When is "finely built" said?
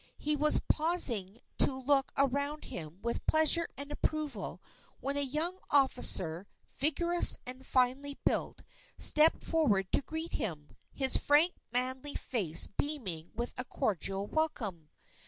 7.63-8.63